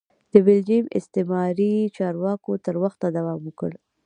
[0.31, 3.71] د بلجیم استعماري چارواکو تر وخته دوام وکړ.